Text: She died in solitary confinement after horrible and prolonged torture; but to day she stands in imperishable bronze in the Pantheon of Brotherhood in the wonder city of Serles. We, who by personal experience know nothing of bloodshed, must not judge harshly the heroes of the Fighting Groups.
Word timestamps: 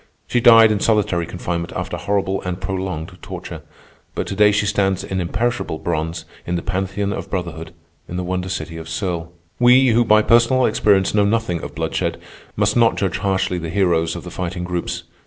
She 0.25 0.39
died 0.41 0.71
in 0.71 0.79
solitary 0.79 1.27
confinement 1.27 1.73
after 1.75 1.95
horrible 1.95 2.41
and 2.41 2.59
prolonged 2.59 3.15
torture; 3.21 3.61
but 4.15 4.25
to 4.25 4.35
day 4.35 4.51
she 4.51 4.65
stands 4.65 5.03
in 5.03 5.21
imperishable 5.21 5.77
bronze 5.77 6.25
in 6.43 6.55
the 6.55 6.63
Pantheon 6.63 7.13
of 7.13 7.29
Brotherhood 7.29 7.71
in 8.09 8.15
the 8.17 8.23
wonder 8.23 8.49
city 8.49 8.77
of 8.77 8.87
Serles. 8.89 9.27
We, 9.59 9.89
who 9.89 10.03
by 10.03 10.23
personal 10.23 10.65
experience 10.65 11.13
know 11.13 11.23
nothing 11.25 11.61
of 11.61 11.75
bloodshed, 11.75 12.19
must 12.55 12.75
not 12.75 12.95
judge 12.97 13.19
harshly 13.19 13.59
the 13.59 13.69
heroes 13.69 14.15
of 14.15 14.23
the 14.23 14.31
Fighting 14.31 14.63
Groups. 14.63 15.03